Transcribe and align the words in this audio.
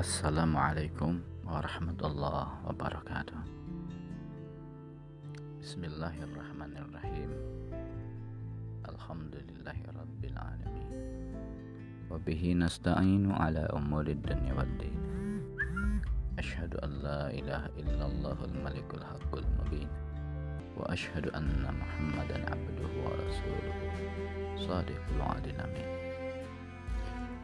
Assalamualaikum 0.00 1.20
warahmatullahi 1.44 2.48
wabarakatuh 2.64 3.36
Bismillahirrahmanirrahim 5.60 7.28
Alhamdulillahi 8.88 9.84
rabbil 9.92 10.36
alamin 10.40 10.88
Wabihi 12.08 12.56
nasta'inu 12.56 13.28
ala 13.28 13.68
umuri 13.76 14.16
dunya 14.16 14.56
waddin 14.56 14.96
Ashhadu 16.40 16.80
an 16.80 17.04
la 17.04 17.28
ilaha 17.36 17.68
illallahul 17.76 18.56
malikul 18.56 19.04
haqqul 19.04 19.44
mubin 19.60 19.84
Wa 20.80 20.88
ashhadu 20.96 21.28
anna 21.36 21.76
muhammadan 21.76 22.48
abduhu 22.48 23.04
wa 23.04 23.12
rasuluhu 23.20 23.84
Sadiqul 24.64 25.20
adil 25.28 25.60
amin 25.60 26.09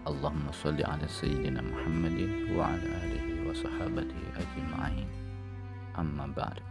Allahumma 0.06 0.54
salli 0.54 0.86
ala 0.86 1.02
Sayyidina 1.02 1.66
Muhammadin 1.66 2.54
wa 2.54 2.70
ala 2.70 2.90
alihi 3.02 3.42
wa 3.42 3.50
sahabatihi 3.50 4.38
ajma'in. 4.38 5.10
Amma 5.98 6.30
ba'du 6.30 6.62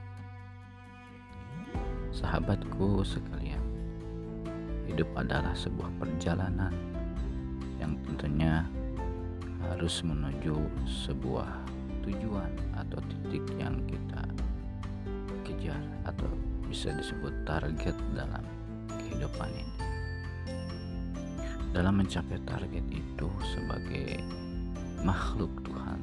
Sahabatku 2.16 3.04
sekalian 3.04 3.60
Hidup 4.88 5.10
adalah 5.18 5.52
sebuah 5.52 5.90
perjalanan 5.98 6.72
Yang 7.82 8.06
tentunya 8.08 8.64
harus 9.68 10.00
menuju 10.06 10.56
sebuah 10.86 11.50
tujuan 12.06 12.54
atau 12.78 13.02
titik 13.10 13.44
yang 13.58 13.82
kita 13.90 14.24
kejar 15.42 15.82
atau 16.06 16.30
bisa 16.70 16.94
disebut 16.94 17.34
target 17.50 17.98
dalam 18.14 18.46
kehidupan 18.94 19.50
ini 19.50 19.95
dalam 21.76 22.00
mencapai 22.00 22.40
target 22.48 22.88
itu 22.88 23.28
sebagai 23.52 24.24
makhluk 25.04 25.52
Tuhan, 25.68 26.00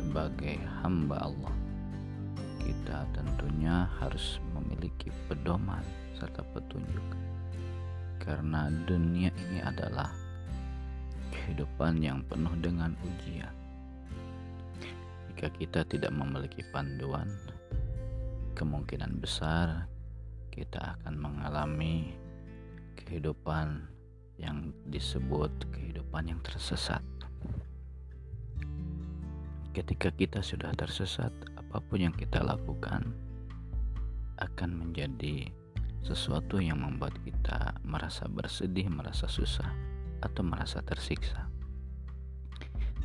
sebagai 0.00 0.56
hamba 0.80 1.28
Allah, 1.28 1.52
kita 2.56 3.04
tentunya 3.12 3.84
harus 4.00 4.40
memiliki 4.56 5.12
pedoman 5.28 5.84
serta 6.16 6.40
petunjuk, 6.56 7.04
karena 8.16 8.72
dunia 8.88 9.28
ini 9.44 9.60
adalah 9.60 10.08
kehidupan 11.36 12.00
yang 12.00 12.24
penuh 12.24 12.56
dengan 12.64 12.96
ujian. 13.04 13.52
Jika 15.28 15.52
kita 15.52 15.84
tidak 15.84 16.16
memiliki 16.16 16.64
panduan, 16.72 17.28
kemungkinan 18.56 19.20
besar 19.20 19.84
kita 20.48 20.96
akan 20.96 21.28
mengalami 21.28 22.16
kehidupan 22.96 23.99
yang 24.40 24.72
disebut 24.88 25.52
kehidupan 25.70 26.32
yang 26.32 26.40
tersesat. 26.40 27.04
Ketika 29.70 30.10
kita 30.10 30.42
sudah 30.42 30.74
tersesat, 30.74 31.30
apa 31.54 31.78
pun 31.78 32.02
yang 32.02 32.16
kita 32.16 32.42
lakukan 32.42 33.14
akan 34.40 34.70
menjadi 34.74 35.46
sesuatu 36.00 36.58
yang 36.58 36.80
membuat 36.80 37.14
kita 37.22 37.76
merasa 37.86 38.26
bersedih, 38.26 38.88
merasa 38.88 39.28
susah, 39.28 39.68
atau 40.24 40.42
merasa 40.42 40.80
tersiksa. 40.82 41.46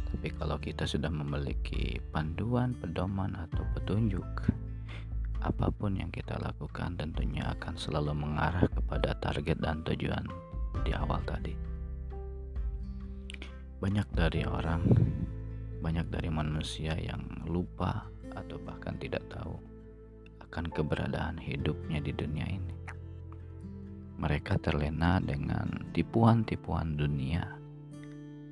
Tapi 0.10 0.32
kalau 0.40 0.56
kita 0.58 0.88
sudah 0.88 1.12
memiliki 1.12 2.00
panduan, 2.16 2.72
pedoman, 2.80 3.36
atau 3.36 3.68
petunjuk, 3.76 4.26
apa 5.44 5.70
pun 5.70 5.94
yang 6.00 6.10
kita 6.10 6.40
lakukan 6.42 6.98
tentunya 6.98 7.46
akan 7.54 7.78
selalu 7.78 8.18
mengarah 8.18 8.66
kepada 8.66 9.14
target 9.22 9.62
dan 9.62 9.86
tujuan 9.86 10.26
di 10.84 10.92
awal 10.92 11.22
tadi. 11.24 11.54
Banyak 13.80 14.08
dari 14.12 14.42
orang, 14.44 14.82
banyak 15.80 16.08
dari 16.10 16.30
manusia 16.34 16.98
yang 16.98 17.22
lupa 17.46 18.10
atau 18.34 18.58
bahkan 18.60 18.98
tidak 18.98 19.24
tahu 19.30 19.56
akan 20.42 20.72
keberadaan 20.72 21.38
hidupnya 21.38 22.02
di 22.02 22.12
dunia 22.16 22.48
ini. 22.48 22.76
Mereka 24.16 24.64
terlena 24.64 25.20
dengan 25.20 25.92
tipuan-tipuan 25.92 26.96
dunia. 26.96 27.44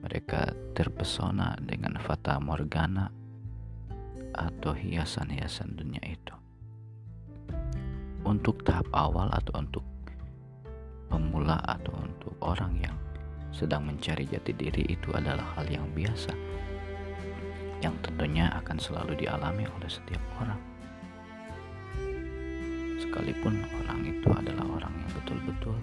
Mereka 0.03 0.75
terpesona 0.75 1.55
dengan 1.63 1.95
fata 2.03 2.35
morgana 2.43 3.07
atau 4.35 4.75
hiasan-hiasan 4.75 5.79
dunia 5.79 6.03
itu. 6.03 6.35
Untuk 8.27 8.67
tahap 8.67 8.91
awal 8.91 9.31
atau 9.31 9.63
untuk 9.63 9.92
pemula 11.13 11.61
atau 11.61 11.93
untuk 12.01 12.33
orang 12.41 12.73
yang 12.81 12.97
sedang 13.53 13.85
mencari 13.85 14.25
jati 14.25 14.49
diri 14.57 14.81
itu 14.89 15.13
adalah 15.13 15.45
hal 15.53 15.69
yang 15.69 15.85
biasa 15.93 16.33
yang 17.85 17.93
tentunya 18.01 18.49
akan 18.57 18.81
selalu 18.81 19.13
dialami 19.21 19.69
oleh 19.69 19.89
setiap 19.91 20.23
orang. 20.41 20.57
Sekalipun 22.97 23.61
orang 23.85 24.01
itu 24.09 24.25
adalah 24.33 24.65
orang 24.65 24.93
yang 24.97 25.11
betul-betul 25.21 25.77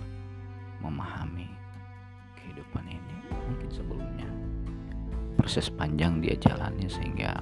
memahami 0.83 1.47
kehidupan 2.35 2.89
ini 2.91 3.17
mungkin 3.31 3.71
sebelumnya 3.71 4.27
proses 5.37 5.69
panjang 5.71 6.25
dia 6.25 6.35
jalani 6.41 6.89
sehingga 6.89 7.37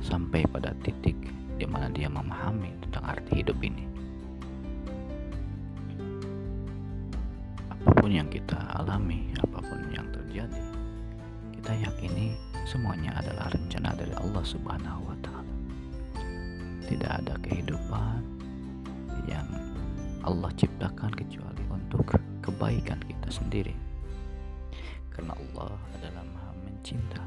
sampai 0.00 0.46
pada 0.46 0.72
titik 0.86 1.18
di 1.58 1.66
mana 1.66 1.90
dia 1.90 2.06
memahami 2.06 2.70
tentang 2.86 3.18
arti 3.18 3.42
hidup 3.42 3.58
ini 3.66 3.97
apa 8.08 8.16
pun 8.16 8.24
yang 8.24 8.32
kita 8.32 8.56
alami, 8.72 9.20
apa 9.36 9.60
pun 9.60 9.84
yang 9.92 10.08
terjadi, 10.08 10.64
kita 11.60 11.76
yakini 11.76 12.32
semuanya 12.64 13.12
adalah 13.20 13.52
rencana 13.52 13.92
dari 14.00 14.16
Allah 14.16 14.40
Subhanahu 14.48 15.12
wa 15.12 15.16
taala. 15.20 15.54
Tidak 16.88 17.04
ada 17.04 17.36
kehidupan 17.44 18.24
yang 19.28 19.44
Allah 20.24 20.48
ciptakan 20.56 21.12
kecuali 21.20 21.60
untuk 21.68 22.16
kebaikan 22.40 22.96
kita 23.04 23.28
sendiri. 23.28 23.76
Karena 25.12 25.36
Allah 25.36 25.76
adalah 26.00 26.24
Maha 26.32 26.56
mencinta 26.64 27.20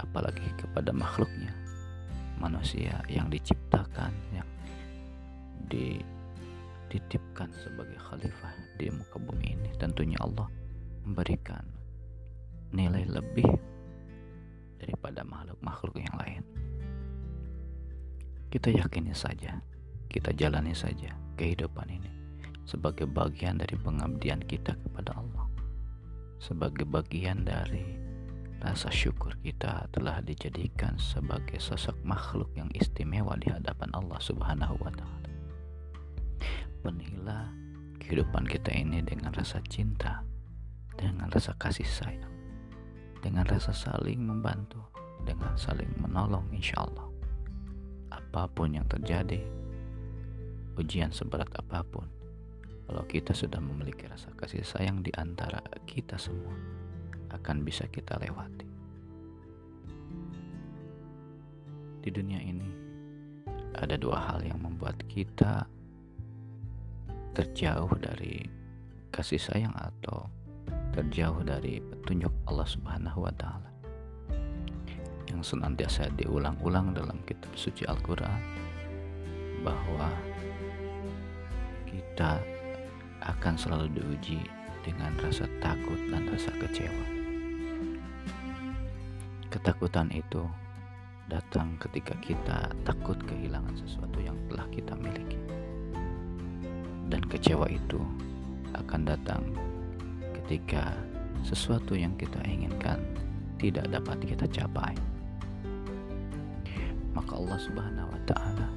apalagi 0.00 0.56
kepada 0.56 0.88
makhluknya 0.88 1.52
manusia 2.40 2.96
yang 3.12 3.28
diciptakan 3.28 4.16
yang 4.32 4.48
di 5.68 6.00
dititipkan 6.90 7.54
sebagai 7.54 7.96
khalifah 7.96 8.52
di 8.76 8.90
muka 8.90 9.16
bumi 9.22 9.54
ini. 9.54 9.70
Tentunya 9.78 10.18
Allah 10.18 10.50
memberikan 11.06 11.62
nilai 12.74 13.06
lebih 13.06 13.46
daripada 14.82 15.22
makhluk-makhluk 15.22 15.96
yang 16.02 16.16
lain. 16.18 16.42
Kita 18.50 18.74
yakini 18.74 19.14
saja 19.14 19.62
kita 20.10 20.34
jalani 20.34 20.74
saja 20.74 21.14
kehidupan 21.38 21.86
ini 21.86 22.10
sebagai 22.66 23.06
bagian 23.06 23.62
dari 23.62 23.78
pengabdian 23.78 24.42
kita 24.42 24.74
kepada 24.74 25.14
Allah. 25.14 25.46
Sebagai 26.42 26.82
bagian 26.82 27.46
dari 27.46 27.86
rasa 28.58 28.90
syukur 28.90 29.38
kita 29.40 29.86
telah 29.94 30.18
dijadikan 30.20 30.98
sebagai 30.98 31.62
sosok 31.62 31.96
makhluk 32.02 32.50
yang 32.58 32.68
istimewa 32.76 33.38
di 33.38 33.48
hadapan 33.48 33.88
Allah 33.96 34.20
Subhanahu 34.20 34.76
wa 34.82 34.92
taala 34.92 35.19
penila 36.80 37.52
kehidupan 38.00 38.48
kita 38.48 38.72
ini 38.72 39.04
dengan 39.04 39.30
rasa 39.36 39.60
cinta, 39.68 40.24
dengan 40.96 41.28
rasa 41.28 41.52
kasih 41.60 41.86
sayang, 41.86 42.34
dengan 43.20 43.44
rasa 43.46 43.70
saling 43.76 44.24
membantu, 44.24 44.80
dengan 45.22 45.54
saling 45.54 45.92
menolong 46.00 46.48
insya 46.50 46.80
Allah. 46.82 47.06
Apa 48.10 48.48
pun 48.50 48.74
yang 48.74 48.88
terjadi, 48.88 49.44
ujian 50.80 51.12
seberat 51.12 51.52
apa 51.54 51.84
pun, 51.84 52.08
kalau 52.88 53.04
kita 53.06 53.36
sudah 53.36 53.62
memiliki 53.62 54.08
rasa 54.10 54.32
kasih 54.34 54.64
sayang 54.66 55.04
di 55.04 55.12
antara 55.14 55.62
kita 55.86 56.18
semua, 56.18 56.56
akan 57.30 57.62
bisa 57.62 57.86
kita 57.86 58.18
lewati. 58.18 58.66
Di 62.00 62.10
dunia 62.10 62.40
ini, 62.40 62.66
ada 63.76 63.94
dua 63.94 64.18
hal 64.18 64.42
yang 64.42 64.58
membuat 64.64 64.98
kita 65.06 65.68
terjauh 67.34 67.90
dari 67.98 68.42
kasih 69.14 69.38
sayang 69.38 69.74
atau 69.74 70.26
terjauh 70.90 71.42
dari 71.46 71.78
petunjuk 71.78 72.30
Allah 72.50 72.66
Subhanahu 72.66 73.26
wa 73.26 73.34
taala. 73.38 73.70
Yang 75.30 75.54
senantiasa 75.54 76.10
diulang-ulang 76.18 76.90
dalam 76.90 77.22
kitab 77.22 77.54
suci 77.54 77.86
Al-Qur'an 77.86 78.42
bahwa 79.62 80.10
kita 81.86 82.42
akan 83.22 83.54
selalu 83.54 83.94
diuji 83.94 84.42
dengan 84.82 85.14
rasa 85.22 85.46
takut 85.62 85.98
dan 86.10 86.26
rasa 86.26 86.50
kecewa. 86.58 87.06
Ketakutan 89.50 90.10
itu 90.10 90.42
datang 91.30 91.78
ketika 91.78 92.14
kita 92.18 92.74
takut 92.82 93.18
kehilangan 93.22 93.78
sesuatu 93.78 94.18
yang 94.18 94.34
telah 94.50 94.66
kita 94.74 94.98
miliki 94.98 95.38
dan 97.10 97.20
kecewa 97.26 97.66
itu 97.66 97.98
akan 98.78 99.04
datang 99.04 99.42
ketika 100.40 100.94
sesuatu 101.42 101.98
yang 101.98 102.14
kita 102.16 102.38
inginkan 102.46 103.02
tidak 103.58 103.90
dapat 103.90 104.16
kita 104.24 104.46
capai. 104.48 104.94
Maka 107.12 107.32
Allah 107.34 107.58
Subhanahu 107.58 108.08
wa 108.08 108.20
taala 108.24 108.68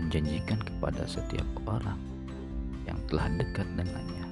menjanjikan 0.00 0.62
kepada 0.62 1.04
setiap 1.04 1.46
orang 1.68 1.98
yang 2.88 2.96
telah 3.10 3.28
dekat 3.36 3.68
dengannya 3.76 4.30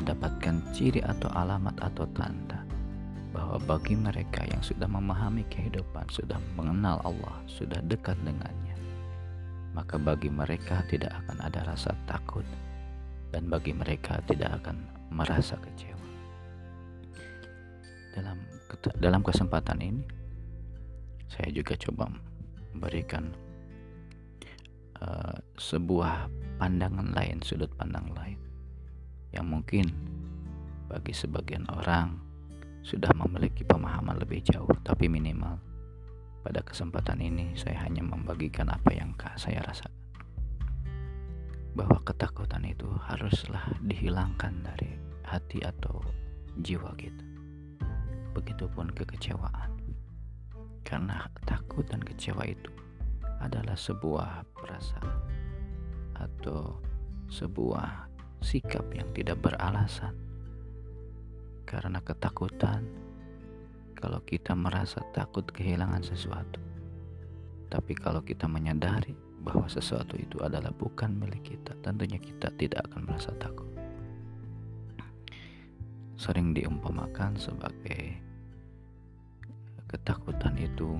mendapatkan 0.00 0.64
ciri 0.72 1.04
atau 1.04 1.28
alamat 1.36 1.76
atau 1.84 2.08
tanda 2.16 2.64
bahwa 3.30 3.62
bagi 3.62 3.94
mereka 3.94 4.42
yang 4.48 4.58
sudah 4.58 4.90
memahami 4.90 5.46
kehidupan, 5.52 6.02
sudah 6.10 6.40
mengenal 6.58 6.98
Allah, 7.06 7.36
sudah 7.46 7.78
dekat 7.86 8.18
dengannya, 8.26 8.69
maka 9.80 9.96
bagi 9.96 10.28
mereka 10.28 10.84
tidak 10.92 11.08
akan 11.24 11.40
ada 11.40 11.64
rasa 11.64 11.96
takut 12.04 12.44
dan 13.32 13.48
bagi 13.48 13.72
mereka 13.72 14.20
tidak 14.28 14.60
akan 14.60 14.76
merasa 15.08 15.56
kecewa. 15.56 16.04
Dalam 18.12 18.36
dalam 19.00 19.24
kesempatan 19.24 19.80
ini 19.80 20.04
saya 21.32 21.48
juga 21.48 21.80
coba 21.80 22.12
memberikan 22.76 23.32
uh, 25.00 25.40
sebuah 25.56 26.28
pandangan 26.60 27.16
lain, 27.16 27.40
sudut 27.40 27.72
pandang 27.80 28.12
lain 28.12 28.36
yang 29.32 29.48
mungkin 29.48 29.88
bagi 30.92 31.16
sebagian 31.16 31.64
orang 31.72 32.20
sudah 32.84 33.16
memiliki 33.16 33.64
pemahaman 33.64 34.20
lebih 34.20 34.44
jauh, 34.44 34.68
tapi 34.84 35.08
minimal 35.08 35.69
pada 36.40 36.64
kesempatan 36.64 37.20
ini 37.20 37.52
saya 37.52 37.84
hanya 37.84 38.00
membagikan 38.00 38.72
apa 38.72 38.90
yang 38.96 39.12
saya 39.36 39.60
rasakan. 39.64 39.92
Bahwa 41.76 42.00
ketakutan 42.02 42.64
itu 42.66 42.88
haruslah 43.06 43.62
dihilangkan 43.84 44.64
dari 44.64 44.96
hati 45.22 45.62
atau 45.62 46.02
jiwa 46.58 46.96
kita. 46.96 47.24
Begitupun 48.34 48.90
kekecewaan. 48.96 49.70
Karena 50.82 51.28
takut 51.46 51.86
dan 51.86 52.02
kecewa 52.02 52.42
itu 52.48 52.72
adalah 53.38 53.76
sebuah 53.78 54.42
perasaan 54.56 55.18
atau 56.18 56.76
sebuah 57.30 58.10
sikap 58.42 58.84
yang 58.92 59.08
tidak 59.14 59.38
beralasan. 59.40 60.16
Karena 61.68 62.02
ketakutan, 62.02 62.82
kalau 64.00 64.24
kita 64.24 64.56
merasa 64.56 65.04
takut 65.12 65.44
kehilangan 65.44 66.00
sesuatu, 66.00 66.58
tapi 67.68 67.92
kalau 67.94 68.24
kita 68.24 68.48
menyadari 68.48 69.14
bahwa 69.44 69.68
sesuatu 69.68 70.16
itu 70.16 70.40
adalah 70.40 70.72
bukan 70.72 71.14
milik 71.20 71.54
kita, 71.54 71.76
tentunya 71.84 72.16
kita 72.16 72.48
tidak 72.56 72.88
akan 72.90 73.06
merasa 73.06 73.30
takut. 73.36 73.68
Sering 76.16 76.52
diumpamakan 76.52 77.36
sebagai 77.36 78.16
ketakutan 79.88 80.56
itu 80.56 80.96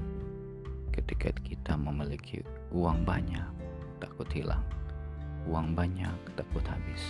ketika 0.93 1.33
kita 1.41 1.75
memiliki 1.77 2.45
uang 2.73 3.05
banyak, 3.05 3.49
takut 4.01 4.29
hilang 4.33 4.65
uang 5.49 5.73
banyak, 5.73 6.13
takut 6.37 6.65
habis. 6.69 7.01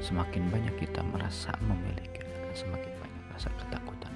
Semakin 0.00 0.48
banyak 0.48 0.74
kita 0.78 1.02
merasa 1.04 1.52
memiliki, 1.60 2.22
semakin 2.54 2.92
banyak 3.02 3.24
rasa 3.34 3.50
ketakutan. 3.58 4.07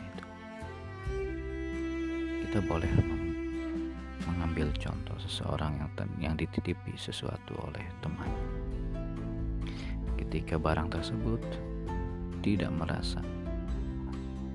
Kita 2.53 2.61
boleh 2.69 2.93
mengambil 4.29 4.69
contoh 4.77 5.17
seseorang 5.17 5.73
yang 5.81 5.89
yang 6.21 6.35
dititipi 6.37 6.93
sesuatu 7.01 7.57
oleh 7.65 7.81
teman. 8.05 8.29
Ketika 10.21 10.61
barang 10.61 10.93
tersebut 10.93 11.41
tidak 12.45 12.69
merasa 12.77 13.25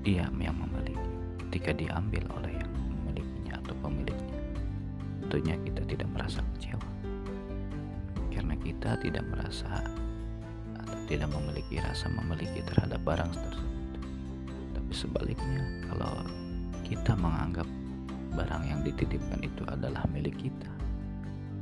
dia 0.06 0.30
yang 0.30 0.54
memiliki, 0.62 1.10
ketika 1.42 1.74
diambil 1.74 2.22
oleh 2.38 2.54
yang 2.54 2.70
memilikinya 2.70 3.58
atau 3.66 3.74
pemiliknya, 3.82 4.38
tentunya 5.26 5.58
kita 5.66 5.82
tidak 5.82 6.06
merasa 6.14 6.38
kecewa 6.54 6.88
kita 8.68 9.00
tidak 9.00 9.24
merasa 9.32 9.80
atau 10.76 10.98
tidak 11.08 11.32
memiliki 11.32 11.80
rasa 11.80 12.12
memiliki 12.12 12.60
terhadap 12.68 13.00
barang 13.00 13.32
tersebut. 13.32 13.92
Tapi 14.76 14.92
sebaliknya, 14.92 15.88
kalau 15.88 16.22
kita 16.84 17.16
menganggap 17.16 17.64
barang 18.38 18.70
yang 18.70 18.80
dititipkan 18.86 19.42
itu 19.42 19.66
adalah 19.66 20.06
milik 20.14 20.38
kita, 20.38 20.70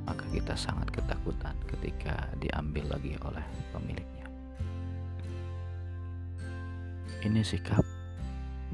maka 0.05 0.29
kita 0.29 0.53
sangat 0.53 0.93
ketakutan 0.93 1.57
ketika 1.65 2.29
diambil 2.37 2.93
lagi 2.93 3.17
oleh 3.25 3.47
pemiliknya. 3.73 4.29
Ini 7.25 7.41
sikap 7.41 7.81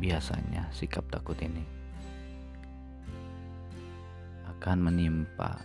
biasanya 0.02 0.66
sikap 0.75 1.06
takut 1.14 1.38
ini 1.38 1.62
akan 4.50 4.78
menimpa 4.82 5.62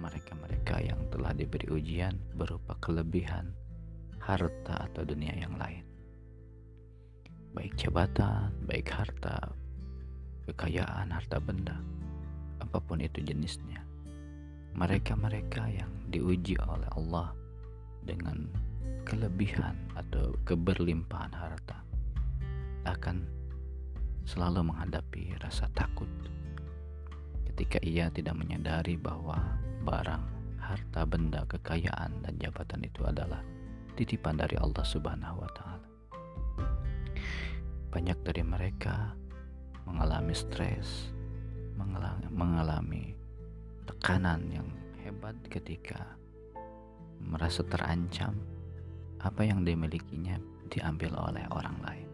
mereka-mereka 0.00 0.80
yang 0.80 1.00
telah 1.12 1.36
diberi 1.36 1.68
ujian 1.68 2.16
berupa 2.32 2.80
kelebihan, 2.80 3.52
harta, 4.24 4.88
atau 4.88 5.04
dunia 5.04 5.36
yang 5.36 5.54
lain. 5.60 5.84
Baik 7.54 7.76
jabatan, 7.78 8.50
baik 8.66 8.90
harta, 8.90 9.54
kekayaan, 10.48 11.12
harta 11.12 11.40
benda, 11.40 11.76
apa 12.60 12.78
pun 12.80 13.00
itu 13.00 13.20
jenisnya. 13.24 13.80
Mereka-mereka 14.74 15.70
yang 15.70 15.92
diuji 16.10 16.58
oleh 16.64 16.88
Allah 16.98 17.30
dengan 18.02 18.50
kelebihan 19.06 19.76
atau 19.94 20.34
keberlimpahan 20.48 21.32
harta 21.32 21.78
akan 22.84 23.24
selalu 24.24 24.72
menghadapi 24.72 25.36
rasa 25.40 25.68
takut 25.76 26.08
ketika 27.54 27.78
ia 27.86 28.10
tidak 28.10 28.34
menyadari 28.34 28.98
bahwa 28.98 29.38
barang, 29.86 30.24
harta 30.58 31.06
benda, 31.06 31.46
kekayaan, 31.46 32.10
dan 32.26 32.34
jabatan 32.42 32.82
itu 32.82 33.06
adalah 33.06 33.38
titipan 33.94 34.34
dari 34.34 34.58
Allah 34.58 34.82
Subhanahu 34.82 35.38
wa 35.38 35.50
Ta'ala. 35.54 35.88
Banyak 37.94 38.18
dari 38.26 38.42
mereka 38.42 39.14
mengalami 39.84 40.34
stres, 40.34 41.12
mengalami, 42.32 43.14
tekanan 43.84 44.48
yang 44.50 44.68
hebat 45.04 45.36
ketika 45.52 46.16
merasa 47.20 47.64
terancam 47.64 48.36
apa 49.20 49.44
yang 49.44 49.64
dimilikinya 49.64 50.36
diambil 50.68 51.16
oleh 51.30 51.44
orang 51.52 51.76
lain. 51.84 52.08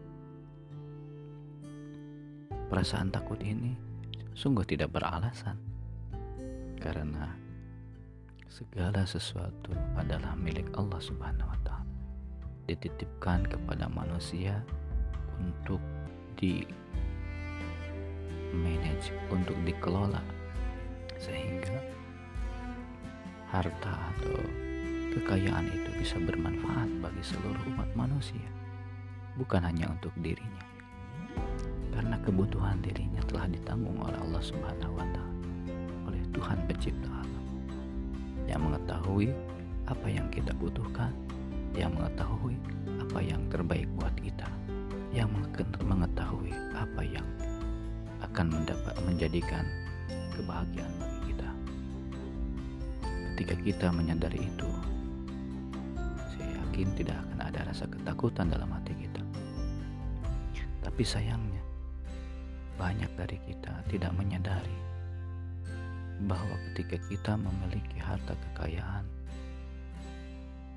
Perasaan 2.71 3.11
takut 3.11 3.39
ini 3.43 3.75
sungguh 4.31 4.63
tidak 4.63 4.95
beralasan 4.95 5.59
karena 6.79 7.35
segala 8.47 9.03
sesuatu 9.03 9.75
adalah 9.99 10.35
milik 10.39 10.71
Allah 10.79 10.99
Subhanahu 11.03 11.51
wa 11.51 11.59
taala. 11.67 11.87
Dititipkan 12.67 13.43
kepada 13.47 13.91
manusia 13.91 14.63
untuk 15.35 15.83
di 16.39 16.63
manage, 18.53 19.15
untuk 19.31 19.55
dikelola 19.63 20.21
sehingga 21.21 21.77
harta 23.51 23.93
atau 24.15 24.39
kekayaan 25.11 25.67
itu 25.69 25.89
bisa 25.99 26.15
bermanfaat 26.23 26.87
bagi 27.03 27.21
seluruh 27.21 27.61
umat 27.75 27.89
manusia, 27.93 28.47
bukan 29.35 29.61
hanya 29.61 29.91
untuk 29.91 30.15
dirinya. 30.23 30.65
Karena 31.91 32.15
kebutuhan 32.23 32.79
dirinya 32.79 33.19
telah 33.27 33.51
ditanggung 33.51 33.99
oleh 33.99 34.15
Allah 34.15 34.39
Subhanahu 34.39 34.95
wa 34.95 35.05
taala, 35.11 35.35
oleh 36.07 36.23
Tuhan 36.31 36.57
pencipta 36.65 37.17
yang 38.47 38.63
mengetahui 38.63 39.35
apa 39.91 40.07
yang 40.07 40.31
kita 40.31 40.55
butuhkan, 40.55 41.11
yang 41.75 41.91
mengetahui 41.91 42.55
apa 43.03 43.19
yang 43.19 43.43
terbaik 43.51 43.91
buat 43.99 44.15
kita, 44.15 44.47
yang 45.11 45.27
mengetahui 45.83 46.55
apa 46.71 47.01
yang 47.03 47.27
akan 48.21 48.47
mendapat 48.53 48.95
menjadikan 49.03 49.65
kebahagiaan 50.37 50.93
bagi 50.97 51.19
kita. 51.33 51.49
Ketika 53.33 53.55
kita 53.61 53.87
menyadari 53.89 54.41
itu, 54.45 54.69
saya 56.33 56.49
yakin 56.61 56.89
tidak 56.97 57.17
akan 57.25 57.39
ada 57.41 57.59
rasa 57.67 57.85
ketakutan 57.89 58.49
dalam 58.49 58.69
hati 58.69 58.93
kita. 58.97 59.23
Tapi 60.81 61.03
sayangnya, 61.05 61.61
banyak 62.77 63.11
dari 63.17 63.37
kita 63.45 63.85
tidak 63.89 64.11
menyadari 64.17 64.77
bahwa 66.25 66.53
ketika 66.71 66.97
kita 67.09 67.33
memiliki 67.37 67.97
harta 67.97 68.37
kekayaan, 68.37 69.05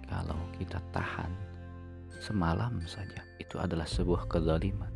kalau 0.08 0.40
kita 0.56 0.80
tahan 0.92 1.32
semalam 2.20 2.80
saja, 2.88 3.20
itu 3.40 3.60
adalah 3.60 3.84
sebuah 3.84 4.28
kezaliman, 4.28 4.92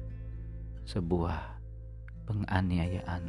sebuah 0.88 1.57
penganiayaan 2.28 3.24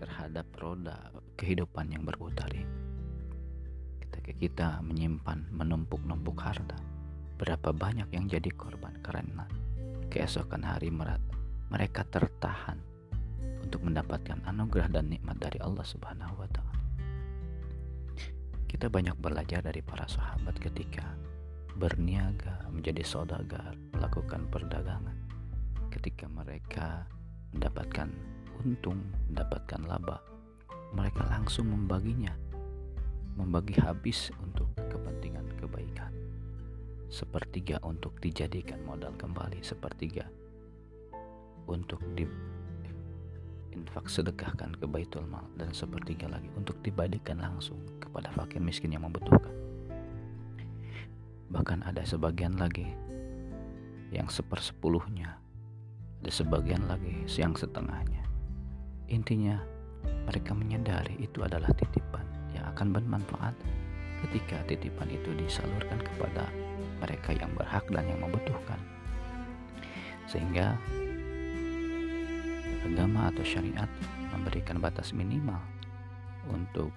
terhadap 0.00 0.48
roda 0.56 1.12
kehidupan 1.36 1.92
yang 1.92 2.08
berputar 2.08 2.48
ini. 2.56 2.64
Ketika 4.00 4.32
kita 4.32 4.68
menyimpan 4.80 5.52
menumpuk-numpuk 5.52 6.40
harta, 6.40 6.80
berapa 7.36 7.76
banyak 7.76 8.08
yang 8.08 8.24
jadi 8.24 8.48
korban 8.56 8.96
karena 9.04 9.44
keesokan 10.08 10.64
hari 10.64 10.88
mereka 11.68 12.08
tertahan 12.08 12.80
untuk 13.60 13.84
mendapatkan 13.84 14.40
anugerah 14.48 14.88
dan 14.88 15.12
nikmat 15.12 15.36
dari 15.36 15.60
Allah 15.60 15.84
Subhanahu 15.84 16.40
wa 16.40 16.48
taala. 16.48 16.80
Kita 18.64 18.88
banyak 18.88 19.20
belajar 19.20 19.60
dari 19.60 19.84
para 19.84 20.08
sahabat 20.08 20.56
ketika 20.56 21.04
berniaga, 21.76 22.64
menjadi 22.72 23.04
saudagar, 23.04 23.76
melakukan 23.92 24.48
perdagangan. 24.48 25.16
Ketika 25.92 26.24
mereka 26.30 27.04
mendapatkan 27.54 28.08
untung, 28.62 29.00
mendapatkan 29.30 29.80
laba, 29.88 30.20
mereka 30.94 31.26
langsung 31.30 31.70
membaginya, 31.70 32.34
membagi 33.38 33.78
habis 33.80 34.34
untuk 34.42 34.70
kepentingan 34.76 35.46
kebaikan. 35.58 36.12
Sepertiga 37.10 37.82
untuk 37.82 38.18
dijadikan 38.22 38.82
modal 38.86 39.10
kembali, 39.18 39.62
sepertiga 39.66 40.30
untuk 41.66 41.98
di 42.14 42.26
infak 43.70 44.10
sedekahkan 44.10 44.74
ke 44.78 44.86
baitul 44.86 45.22
mal 45.30 45.46
dan 45.54 45.70
sepertiga 45.70 46.26
lagi 46.26 46.50
untuk 46.58 46.78
dibadikan 46.82 47.38
langsung 47.38 47.78
kepada 48.02 48.30
fakir 48.34 48.58
miskin 48.58 48.94
yang 48.94 49.06
membutuhkan. 49.06 49.54
Bahkan 51.50 51.86
ada 51.86 52.02
sebagian 52.06 52.58
lagi 52.58 52.86
yang 54.10 54.26
sepersepuluhnya, 54.26 55.38
ada 56.20 56.30
sebagian 56.30 56.84
lagi 56.84 57.24
yang 57.32 57.56
setengahnya. 57.56 58.20
Intinya 59.08 59.56
mereka 60.28 60.52
menyadari 60.52 61.16
itu 61.16 61.40
adalah 61.40 61.72
titipan 61.72 62.24
yang 62.52 62.68
akan 62.76 62.92
bermanfaat 62.92 63.56
ketika 64.28 64.60
titipan 64.68 65.08
itu 65.08 65.32
disalurkan 65.32 65.96
kepada 65.96 66.44
mereka 67.00 67.32
yang 67.32 67.48
berhak 67.56 67.84
dan 67.88 68.04
yang 68.04 68.20
membutuhkan. 68.20 68.76
Sehingga 70.28 70.76
agama 72.84 73.32
atau 73.32 73.44
syariat 73.44 73.88
memberikan 74.36 74.76
batas 74.76 75.16
minimal 75.16 75.60
untuk 76.52 76.92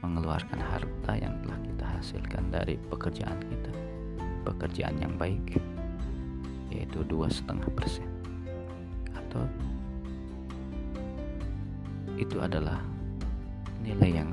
mengeluarkan 0.00 0.62
harta 0.62 1.12
yang 1.18 1.34
telah 1.44 1.58
kita 1.60 1.86
hasilkan 1.98 2.44
dari 2.48 2.74
pekerjaan 2.88 3.36
kita 3.36 3.72
pekerjaan 4.48 4.96
yang 4.96 5.14
baik 5.20 5.60
yaitu 6.72 7.04
dua 7.04 7.28
setengah 7.28 7.68
persen 7.76 8.19
itu 12.20 12.36
adalah 12.36 12.78
nilai 13.80 14.20
yang 14.20 14.30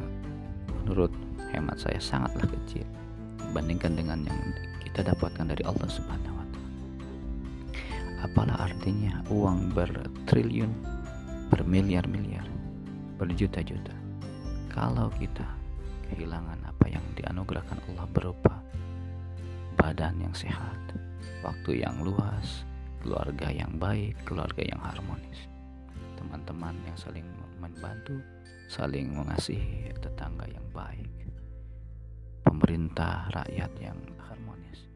menurut 0.84 1.10
hemat 1.56 1.80
saya 1.80 2.00
sangatlah 2.04 2.44
kecil 2.51 2.84
dibandingkan 3.39 3.96
dengan 3.96 4.20
yang 4.27 4.39
kita 4.84 5.08
dapatkan 5.08 5.56
dari 5.56 5.63
Allah 5.63 5.88
Subhanahu 5.88 6.36
wa 6.36 6.46
taala. 6.51 6.70
Apalah 8.27 8.58
artinya 8.68 9.24
uang 9.32 9.72
bertriliun 9.72 10.72
bermiliar-miliar, 11.48 12.44
berjuta-juta. 13.16 13.96
Kalau 14.68 15.08
kita 15.16 15.48
kehilangan 16.12 16.60
apa 16.68 16.86
yang 16.92 17.04
dianugerahkan 17.16 17.80
Allah 17.88 18.08
berupa 18.12 18.54
badan 19.80 20.20
yang 20.20 20.36
sehat, 20.36 20.77
waktu 21.42 21.88
yang 21.88 22.04
luas, 22.04 22.68
keluarga 23.01 23.48
yang 23.54 23.77
baik, 23.77 24.18
keluarga 24.25 24.63
yang 24.63 24.82
harmonis, 24.82 25.48
teman-teman 26.18 26.75
yang 26.86 26.98
saling 26.98 27.25
membantu, 27.62 28.20
saling 28.68 29.13
mengasihi, 29.13 29.94
tetangga 30.01 30.46
yang 30.50 30.66
baik, 30.74 31.10
pemerintah, 32.44 33.30
rakyat 33.34 33.72
yang 33.80 33.98
harmonis. 34.27 34.88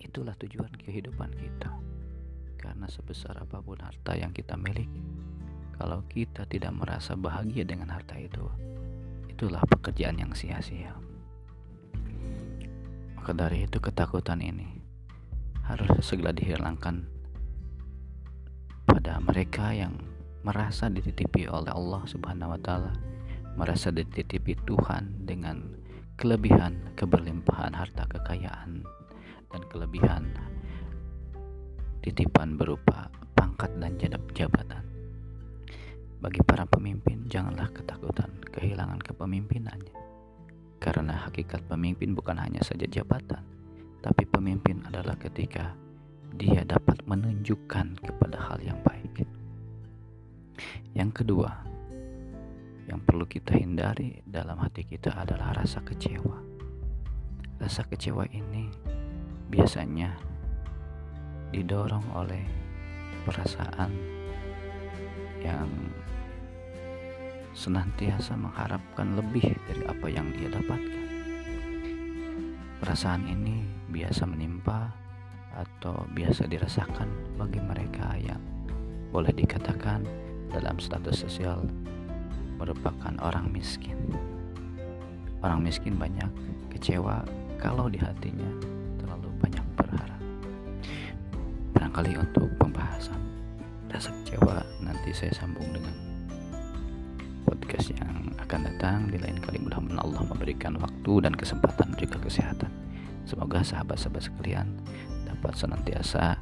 Itulah 0.00 0.34
tujuan 0.40 0.72
kehidupan 0.74 1.30
kita. 1.36 1.70
Karena 2.60 2.84
sebesar 2.92 3.40
apa 3.40 3.64
pun 3.64 3.80
harta 3.80 4.12
yang 4.12 4.36
kita 4.36 4.52
miliki, 4.52 5.00
kalau 5.80 6.04
kita 6.12 6.44
tidak 6.44 6.76
merasa 6.76 7.16
bahagia 7.16 7.64
dengan 7.64 7.88
harta 7.88 8.20
itu, 8.20 8.44
itulah 9.32 9.64
pekerjaan 9.64 10.20
yang 10.20 10.36
sia-sia. 10.36 10.92
Maka 13.16 13.32
dari 13.32 13.64
itu 13.64 13.80
ketakutan 13.80 14.44
ini 14.44 14.68
harus 15.64 15.88
segera 16.04 16.36
dihilangkan 16.36 17.19
pada 19.10 19.26
mereka 19.26 19.74
yang 19.74 19.98
merasa 20.46 20.86
dititipi 20.86 21.50
oleh 21.50 21.74
Allah 21.74 21.98
Subhanahu 22.06 22.54
wa 22.54 22.60
taala, 22.62 22.94
merasa 23.58 23.90
dititipi 23.90 24.54
Tuhan 24.62 25.26
dengan 25.26 25.66
kelebihan, 26.14 26.94
keberlimpahan 26.94 27.74
harta 27.74 28.06
kekayaan 28.06 28.86
dan 29.50 29.62
kelebihan 29.66 30.30
titipan 32.06 32.54
berupa 32.54 33.10
pangkat 33.34 33.74
dan 33.82 33.98
jabatan. 34.30 34.86
Bagi 36.22 36.46
para 36.46 36.62
pemimpin, 36.70 37.26
janganlah 37.26 37.66
ketakutan 37.74 38.30
kehilangan 38.46 39.02
kepemimpinannya. 39.02 39.90
Karena 40.78 41.26
hakikat 41.26 41.66
pemimpin 41.66 42.14
bukan 42.14 42.38
hanya 42.38 42.62
saja 42.62 42.86
jabatan, 42.86 43.42
tapi 44.06 44.22
pemimpin 44.30 44.86
adalah 44.86 45.18
ketika 45.18 45.74
dia 46.38 46.62
dapat 46.62 47.02
menunjukkan 47.10 48.06
kepada 48.06 48.38
hal 48.38 48.62
yang 48.62 48.78
baik. 48.86 48.99
Yang 50.90 51.22
kedua, 51.22 51.50
yang 52.90 52.98
perlu 53.06 53.22
kita 53.30 53.54
hindari 53.54 54.18
dalam 54.26 54.58
hati 54.58 54.82
kita 54.82 55.14
adalah 55.14 55.54
rasa 55.54 55.78
kecewa. 55.86 56.42
Rasa 57.62 57.86
kecewa 57.86 58.26
ini 58.34 58.66
biasanya 59.46 60.18
didorong 61.54 62.02
oleh 62.18 62.42
perasaan 63.22 63.90
yang 65.38 65.70
senantiasa 67.54 68.34
mengharapkan 68.34 69.14
lebih 69.14 69.46
dari 69.70 69.82
apa 69.86 70.06
yang 70.10 70.26
dia 70.34 70.50
dapatkan. 70.50 71.06
Perasaan 72.82 73.30
ini 73.30 73.62
biasa 73.94 74.26
menimpa 74.26 74.90
atau 75.54 76.02
biasa 76.10 76.50
dirasakan 76.50 77.38
bagi 77.38 77.62
mereka 77.62 78.18
yang 78.18 78.42
boleh 79.10 79.34
dikatakan 79.34 80.19
dalam 80.50 80.76
status 80.82 81.24
sosial 81.24 81.62
merupakan 82.60 83.14
orang 83.24 83.48
miskin. 83.48 83.96
Orang 85.40 85.64
miskin 85.64 85.96
banyak 85.96 86.28
kecewa 86.68 87.24
kalau 87.56 87.88
di 87.88 87.96
hatinya 87.96 88.50
terlalu 89.00 89.32
banyak 89.40 89.64
berharap. 89.78 90.22
Barangkali 91.72 92.12
untuk 92.20 92.50
pembahasan 92.60 93.20
rasa 93.90 94.12
kecewa 94.22 94.62
nanti 94.84 95.10
saya 95.10 95.34
sambung 95.34 95.66
dengan 95.74 95.96
podcast 97.42 97.90
yang 97.90 98.30
akan 98.38 98.60
datang 98.70 98.98
di 99.10 99.18
lain 99.18 99.42
kali 99.42 99.58
mudah-mudahan 99.58 99.98
Allah 99.98 100.22
memberikan 100.30 100.78
waktu 100.78 101.26
dan 101.26 101.34
kesempatan 101.34 101.98
juga 101.98 102.22
kesehatan 102.22 102.70
semoga 103.26 103.58
sahabat-sahabat 103.66 104.22
sekalian 104.30 104.78
dapat 105.26 105.58
senantiasa 105.58 106.38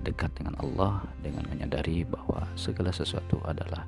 dekat 0.00 0.32
dengan 0.36 0.56
Allah 0.60 1.04
dengan 1.20 1.44
menyadari 1.48 2.04
bahwa 2.08 2.48
segala 2.56 2.92
sesuatu 2.92 3.40
adalah 3.44 3.84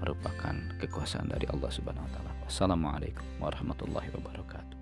merupakan 0.00 0.54
kekuasaan 0.80 1.32
dari 1.32 1.48
Allah 1.48 1.70
Subhanahu 1.72 2.04
wa 2.04 2.12
taala. 2.12 2.32
Wassalamualaikum 2.44 3.24
warahmatullahi 3.40 4.08
wabarakatuh. 4.12 4.76